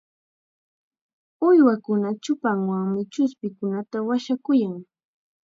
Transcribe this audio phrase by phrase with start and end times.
[1.47, 4.75] Uywakuna chupanwanmi chuspikunapita washakuyan.